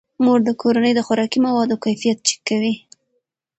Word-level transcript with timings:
مور 0.23 0.39
د 0.45 0.49
کورنۍ 0.61 0.91
د 0.95 0.99
خوراکي 1.07 1.39
موادو 1.47 1.81
کیفیت 1.83 2.17
چک 2.27 2.39
کوي. 2.49 2.73